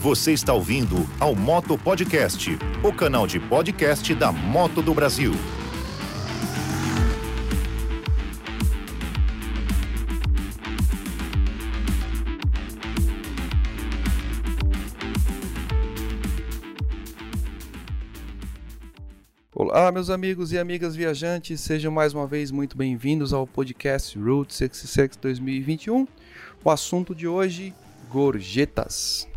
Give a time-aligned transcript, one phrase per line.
[0.00, 5.32] Você está ouvindo ao Moto Podcast, o canal de podcast da Moto do Brasil.
[19.54, 24.54] Olá, meus amigos e amigas viajantes, sejam mais uma vez muito bem-vindos ao podcast Route
[24.54, 26.08] 66 2021.
[26.64, 27.74] O assunto de hoje:
[28.08, 29.29] gorjetas.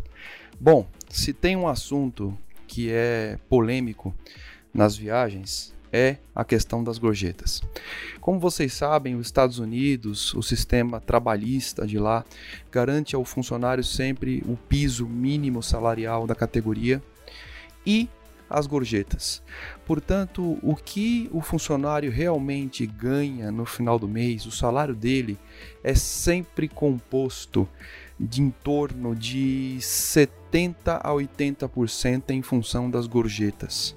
[0.60, 4.14] Bom, se tem um assunto que é polêmico
[4.72, 7.62] nas viagens, é a questão das gorjetas.
[8.20, 12.24] Como vocês sabem, os Estados Unidos, o sistema trabalhista de lá,
[12.70, 17.00] garante ao funcionário sempre o piso mínimo salarial da categoria
[17.86, 18.08] e
[18.50, 19.42] as gorjetas.
[19.86, 25.38] Portanto, o que o funcionário realmente ganha no final do mês, o salário dele,
[25.82, 27.68] é sempre composto
[28.18, 33.96] de em torno de 70 a 80% em função das gorjetas.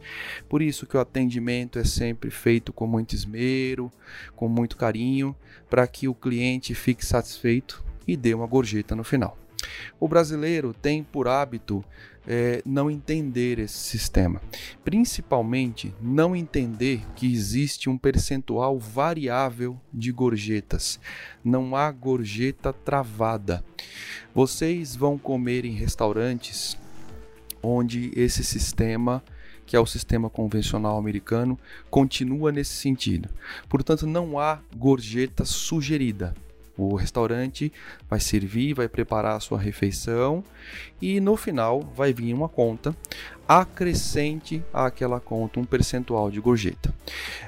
[0.49, 3.91] Por isso que o atendimento é sempre feito com muito esmero,
[4.35, 5.35] com muito carinho,
[5.69, 9.37] para que o cliente fique satisfeito e dê uma gorjeta no final.
[9.99, 11.83] O brasileiro tem por hábito
[12.27, 14.41] é, não entender esse sistema,
[14.83, 20.99] principalmente não entender que existe um percentual variável de gorjetas.
[21.43, 23.63] Não há gorjeta travada.
[24.35, 26.77] Vocês vão comer em restaurantes
[27.63, 29.23] onde esse sistema
[29.67, 33.29] que é o sistema convencional americano, continua nesse sentido.
[33.67, 36.33] Portanto, não há gorjeta sugerida.
[36.77, 37.73] O restaurante
[38.07, 40.43] vai servir, vai preparar a sua refeição
[41.01, 42.95] e no final vai vir uma conta
[43.47, 46.93] acrescente àquela conta um percentual de gorjeta.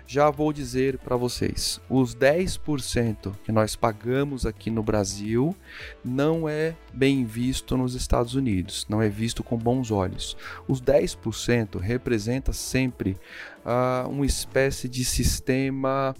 [0.08, 5.56] Já vou dizer para vocês, os 10% que nós pagamos aqui no Brasil
[6.04, 10.38] não é bem visto nos Estados Unidos, não é visto com bons olhos.
[10.68, 13.18] Os 10% representa sempre
[13.66, 16.16] uh, uma espécie de sistema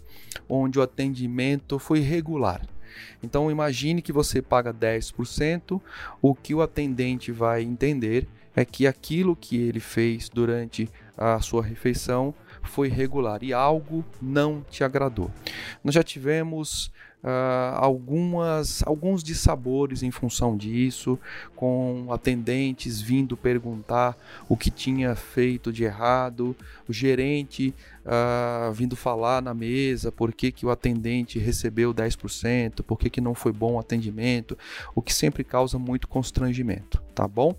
[0.48, 2.62] onde o atendimento foi regular.
[3.22, 5.82] Então imagine que você paga 10%,
[6.22, 11.64] o que o atendente vai entender é que aquilo que ele fez durante a sua
[11.64, 12.34] refeição
[12.64, 15.32] foi regular e algo não te agradou.
[15.84, 16.92] Nós já tivemos
[17.24, 21.20] uh, algumas, alguns dissabores em função disso,
[21.56, 26.56] com atendentes vindo perguntar o que tinha feito de errado,
[26.88, 27.74] o gerente
[28.06, 33.22] uh, vindo falar na mesa por que, que o atendente recebeu 10%, por que, que
[33.22, 34.58] não foi bom o atendimento,
[34.96, 37.56] o que sempre causa muito constrangimento, tá bom?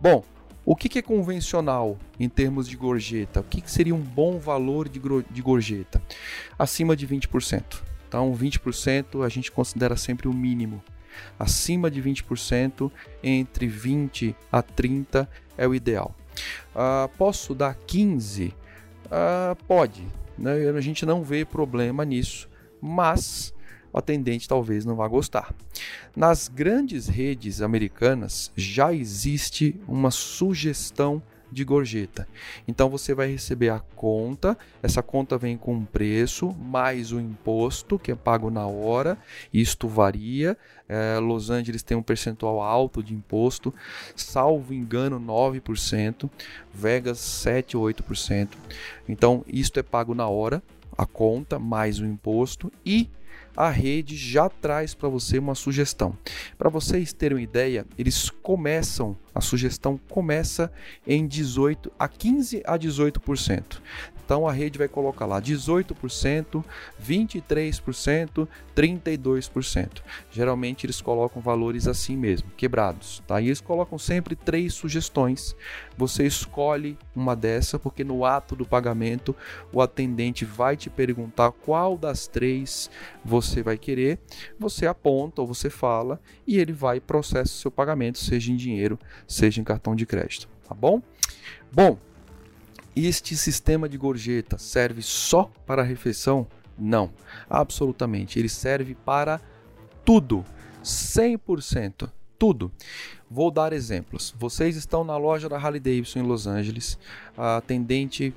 [0.00, 0.24] Bom,
[0.64, 3.40] o que, é convencional em termos de gorjeta?
[3.40, 6.00] O que, seria um bom valor de gorjeta?
[6.58, 7.89] Acima de 20%.
[8.10, 10.82] Então, 20% a gente considera sempre o mínimo.
[11.38, 12.90] Acima de 20%,
[13.22, 16.12] entre 20 a 30 é o ideal.
[16.74, 18.46] Uh, posso dar 15?
[18.46, 18.54] Uh,
[19.12, 20.04] ah, pode.
[20.36, 20.70] Né?
[20.76, 22.48] A gente não vê problema nisso,
[22.80, 23.54] mas
[23.92, 25.54] o atendente talvez não vá gostar.
[26.16, 32.28] Nas grandes redes americanas já existe uma sugestão de gorjeta.
[32.66, 37.98] Então você vai receber a conta, essa conta vem com um preço mais o imposto
[37.98, 39.18] que é pago na hora.
[39.52, 40.56] Isto varia.
[40.88, 43.72] É, Los Angeles tem um percentual alto de imposto,
[44.16, 46.28] salvo engano 9%,
[46.74, 48.48] Vegas 7 ou 8%.
[49.08, 50.60] Então isto é pago na hora,
[50.98, 53.08] a conta mais o imposto e
[53.56, 56.16] a rede já traz para você uma sugestão.
[56.56, 60.72] Para vocês terem uma ideia, eles começam, a sugestão começa
[61.06, 63.80] em 18 a 15 a 18%.
[64.30, 66.64] Então a rede vai colocar lá 18%,
[67.04, 68.46] 23%,
[68.76, 69.88] 32%.
[70.30, 73.40] Geralmente eles colocam valores assim mesmo, quebrados, tá?
[73.40, 75.56] E eles colocam sempre três sugestões.
[75.98, 79.34] Você escolhe uma dessa porque no ato do pagamento
[79.72, 82.88] o atendente vai te perguntar qual das três
[83.24, 84.20] você vai querer.
[84.60, 88.96] Você aponta ou você fala e ele vai processar o seu pagamento, seja em dinheiro,
[89.26, 91.02] seja em cartão de crédito, tá bom?
[91.72, 91.98] Bom,
[92.96, 96.46] este sistema de gorjeta serve só para refeição?
[96.78, 97.10] Não,
[97.48, 98.38] absolutamente.
[98.38, 99.40] Ele serve para
[100.04, 100.44] tudo,
[100.82, 102.72] 100%, tudo.
[103.30, 104.34] Vou dar exemplos.
[104.38, 106.98] Vocês estão na loja da Harley Davidson em Los Angeles,
[107.36, 108.34] a atendente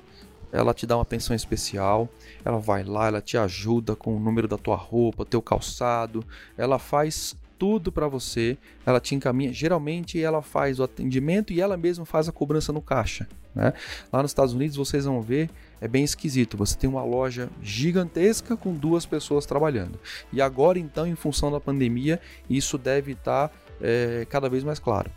[0.52, 2.08] ela te dá uma atenção especial,
[2.44, 6.24] ela vai lá, ela te ajuda com o número da tua roupa, teu calçado,
[6.56, 9.52] ela faz tudo para você, ela te encaminha.
[9.52, 13.28] Geralmente ela faz o atendimento e ela mesma faz a cobrança no caixa.
[13.54, 13.72] Né?
[14.12, 16.56] Lá nos Estados Unidos vocês vão ver, é bem esquisito.
[16.56, 19.98] Você tem uma loja gigantesca com duas pessoas trabalhando.
[20.32, 24.78] E agora, então, em função da pandemia, isso deve estar tá é, cada vez mais
[24.78, 25.10] claro.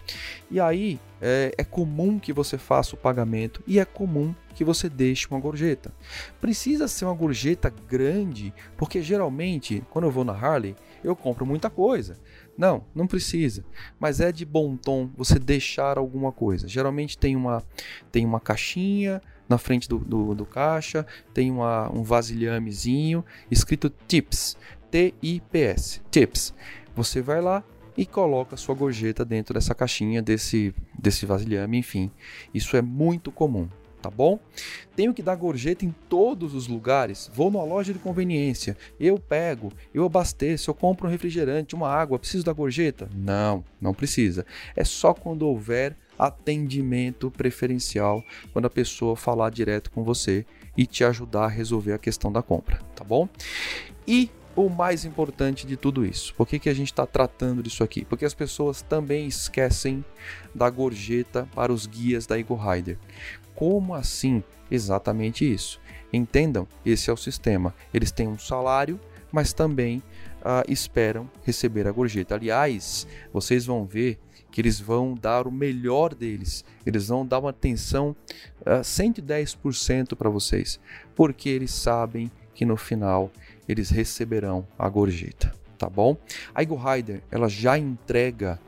[0.50, 4.90] E aí é, é comum que você faça o pagamento e é comum que você
[4.90, 5.94] deixe uma gorjeta.
[6.42, 11.70] Precisa ser uma gorjeta grande, porque geralmente quando eu vou na Harley eu compro muita
[11.70, 12.18] coisa.
[12.58, 13.64] Não, não precisa.
[14.00, 16.68] Mas é de bom tom você deixar alguma coisa.
[16.68, 17.64] Geralmente tem uma,
[18.12, 24.58] tem uma caixinha na frente do, do, do caixa, tem uma, um vasilhamezinho escrito Tips.
[24.90, 26.02] T-I-P-S.
[26.10, 26.54] Tips.
[26.96, 27.64] Você vai lá
[27.96, 32.12] e coloca sua gorjeta dentro dessa caixinha, desse, desse vasilhame, enfim.
[32.54, 33.70] Isso é muito comum
[34.02, 34.40] tá bom?
[34.96, 37.30] Tenho que dar gorjeta em todos os lugares.
[37.34, 42.20] Vou numa loja de conveniência, eu pego, eu abasteço, eu compro um refrigerante, uma água,
[42.20, 43.10] preciso da gorjeta?
[43.14, 44.46] Não, não precisa.
[44.76, 50.46] É só quando houver atendimento preferencial, quando a pessoa falar direto com você
[50.76, 53.30] e te ajudar a resolver a questão da compra, tá bom?
[54.08, 56.34] E o mais importante de tudo isso.
[56.34, 58.04] Por que, que a gente está tratando disso aqui?
[58.04, 60.04] Porque as pessoas também esquecem
[60.54, 62.98] da gorjeta para os guias da Eagle Rider.
[63.58, 64.44] Como assim?
[64.70, 65.82] Exatamente isso.
[66.14, 67.74] Entendam, esse é o sistema.
[67.92, 69.00] Eles têm um salário,
[69.32, 69.98] mas também
[70.42, 72.36] uh, esperam receber a gorjeta.
[72.36, 74.20] Aliás, vocês vão ver
[74.52, 76.64] que eles vão dar o melhor deles.
[76.86, 78.16] Eles vão dar uma atenção
[78.62, 80.80] uh, 110% para vocês,
[81.16, 83.32] porque eles sabem que no final
[83.68, 86.16] eles receberão a gorjeta, tá bom?
[86.54, 88.60] A Eagle Rider, ela já entrega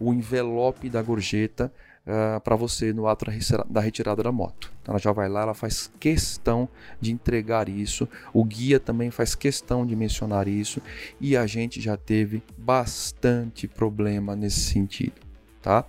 [0.00, 1.72] o envelope da gorjeta
[2.06, 3.26] uh, ah, para você no ato
[3.68, 4.72] da retirada da moto.
[4.82, 6.68] Então, ela já vai lá, ela faz questão
[7.00, 10.80] de entregar isso, o guia também faz questão de mencionar isso
[11.20, 15.23] e a gente já teve bastante problema nesse sentido.
[15.64, 15.82] Tá?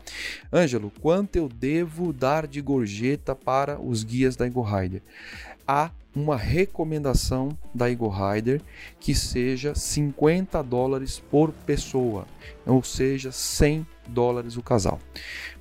[0.53, 5.01] Ângelo, quanto eu devo dar de gorjeta para os guias da Eagle Rider?
[5.67, 8.61] Há uma recomendação da Eagle Rider
[9.01, 12.25] que seja 50 dólares por pessoa,
[12.65, 14.97] ou seja, 100 dólares o casal.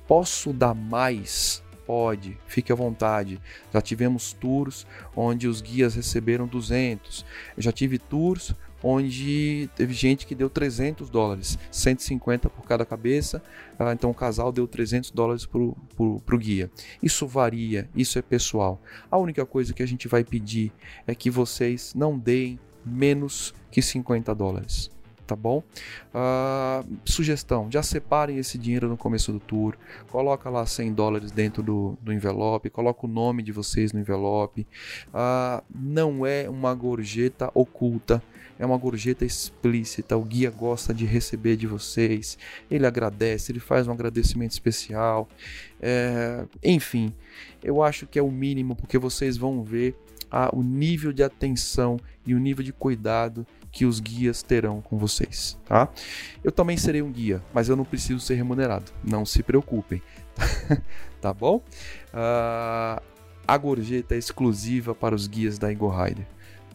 [0.07, 1.61] Posso dar mais?
[1.85, 3.39] Pode, fique à vontade.
[3.73, 7.25] Já tivemos tours onde os guias receberam 200.
[7.57, 8.55] Eu já tive tours
[8.87, 13.41] onde teve gente que deu 300 dólares, 150 por cada cabeça,
[13.79, 16.69] ah, então o casal deu 300 dólares para o guia.
[17.01, 18.79] Isso varia, isso é pessoal.
[19.09, 20.71] A única coisa que a gente vai pedir
[21.07, 24.94] é que vocês não deem menos que 50 dólares
[25.25, 25.63] tá bom?
[26.13, 29.75] Uh, sugestão, já separem esse dinheiro no começo do tour,
[30.09, 34.67] coloca lá 100 dólares dentro do, do envelope, coloca o nome de vocês no envelope.
[35.09, 38.21] Uh, não é uma gorjeta oculta,
[38.57, 40.15] é uma gorjeta explícita.
[40.15, 42.37] O guia gosta de receber de vocês,
[42.69, 45.27] ele agradece, ele faz um agradecimento especial.
[45.81, 47.13] É, enfim,
[47.63, 49.95] eu acho que é o mínimo porque vocês vão ver
[50.31, 53.45] a, o nível de atenção e o nível de cuidado
[53.75, 55.89] que os guias terão com vocês, tá?
[56.41, 60.01] Eu também serei um guia, mas eu não preciso ser remunerado, não se preocupem,
[61.19, 61.57] tá bom?
[61.57, 63.03] Uh,
[63.45, 66.25] a gorjeta é exclusiva para os guias da Eagle Rider.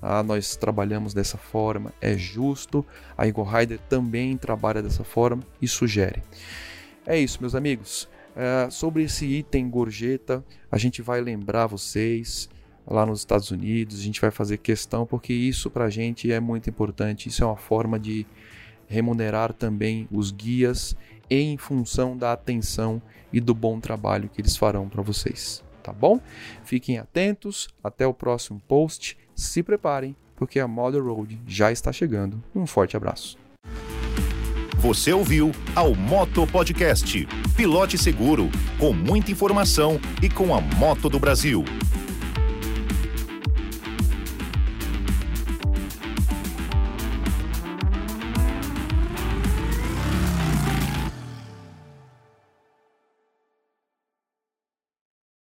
[0.02, 2.84] Ah, nós trabalhamos dessa forma, é justo.
[3.16, 6.22] A Eagle Rider também trabalha dessa forma e sugere.
[7.06, 8.10] É isso, meus amigos.
[8.36, 12.48] Uh, sobre esse item gorjeta, a gente vai lembrar vocês
[12.86, 13.98] lá nos Estados Unidos.
[13.98, 17.28] A gente vai fazer questão porque isso para a gente é muito importante.
[17.28, 18.26] Isso é uma forma de
[18.86, 20.96] remunerar também os guias
[21.28, 23.00] em função da atenção
[23.32, 25.62] e do bom trabalho que eles farão para vocês.
[25.82, 26.20] Tá bom?
[26.64, 27.68] Fiquem atentos.
[27.82, 29.16] Até o próximo post.
[29.34, 32.42] Se preparem porque a Model Road já está chegando.
[32.54, 33.38] Um forte abraço.
[34.80, 37.28] Você ouviu ao Moto Podcast.
[37.54, 41.62] Pilote seguro, com muita informação e com a moto do Brasil.